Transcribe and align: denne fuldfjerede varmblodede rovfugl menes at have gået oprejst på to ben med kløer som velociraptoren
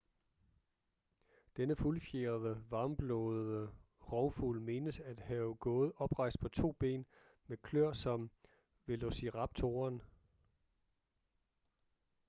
denne 1.57 1.75
fuldfjerede 1.75 2.63
varmblodede 2.69 3.71
rovfugl 4.11 4.61
menes 4.61 4.99
at 4.99 5.19
have 5.19 5.55
gået 5.55 5.91
oprejst 5.95 6.39
på 6.39 6.49
to 6.49 6.71
ben 6.71 7.05
med 7.47 7.57
kløer 7.57 7.93
som 7.93 8.31
velociraptoren 8.85 10.01